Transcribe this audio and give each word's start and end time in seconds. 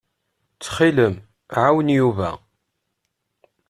Ttxil-m, 0.53 1.15
ɛawen 1.61 1.93
Yuba. 1.97 2.31